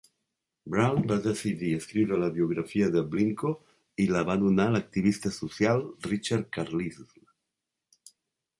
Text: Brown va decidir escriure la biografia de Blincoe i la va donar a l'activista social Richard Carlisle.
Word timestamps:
Brown 0.75 1.03
va 1.09 1.17
decidir 1.25 1.69
escriure 1.79 2.17
la 2.21 2.29
biografia 2.37 2.87
de 2.95 3.03
Blincoe 3.15 3.77
i 4.05 4.09
la 4.15 4.23
va 4.31 4.39
donar 4.45 4.67
a 4.71 4.75
l'activista 4.77 5.33
social 5.39 5.85
Richard 6.11 6.49
Carlisle. 6.59 7.09